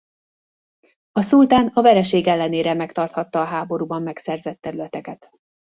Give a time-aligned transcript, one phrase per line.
[1.11, 5.29] A szultán a vereség ellenére megtarthatta a háborúban megszerzett területeket.